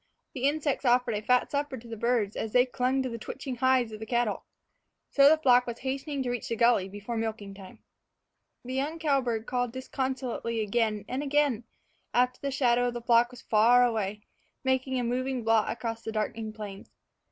The 0.33 0.45
insects 0.47 0.83
offered 0.83 1.13
a 1.13 1.21
fat 1.21 1.51
supper 1.51 1.77
to 1.77 1.87
the 1.87 1.95
birds 1.95 2.35
as 2.35 2.53
they 2.53 2.65
clung 2.65 3.03
to 3.03 3.09
the 3.09 3.19
twitching 3.19 3.57
hides 3.57 3.91
of 3.91 3.99
the 3.99 4.07
cattle. 4.07 4.45
So 5.11 5.29
the 5.29 5.37
flock 5.37 5.67
was 5.67 5.77
hastening 5.81 6.23
to 6.23 6.31
reach 6.31 6.49
the 6.49 6.55
gully 6.55 6.89
before 6.89 7.17
milking 7.17 7.53
time. 7.53 7.83
The 8.65 8.73
young 8.73 8.97
cowbird 8.97 9.45
called 9.45 9.71
disconsolately 9.71 10.59
again 10.61 11.05
and 11.07 11.21
again 11.21 11.65
after 12.15 12.41
the 12.41 12.49
shadow 12.49 12.87
of 12.87 12.95
the 12.95 13.01
flock 13.03 13.29
was 13.29 13.43
far 13.43 13.85
away, 13.85 14.23
making 14.63 14.99
a 14.99 15.03
moving 15.03 15.43
blot 15.43 15.69
across 15.69 16.01
the 16.01 16.11
darkening 16.11 16.51
plains. 16.51 16.89